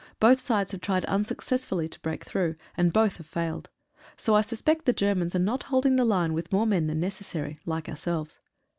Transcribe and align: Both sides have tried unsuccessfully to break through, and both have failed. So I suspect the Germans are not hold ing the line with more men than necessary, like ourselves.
Both 0.19 0.41
sides 0.43 0.71
have 0.71 0.81
tried 0.81 1.05
unsuccessfully 1.05 1.87
to 1.87 1.99
break 1.99 2.23
through, 2.23 2.55
and 2.75 2.91
both 2.91 3.17
have 3.17 3.27
failed. 3.27 3.69
So 4.17 4.33
I 4.33 4.41
suspect 4.41 4.85
the 4.85 4.93
Germans 4.93 5.35
are 5.35 5.37
not 5.37 5.61
hold 5.69 5.85
ing 5.85 5.95
the 5.95 6.05
line 6.05 6.33
with 6.33 6.51
more 6.51 6.65
men 6.65 6.87
than 6.87 6.99
necessary, 6.99 7.59
like 7.67 7.87
ourselves. 7.87 8.39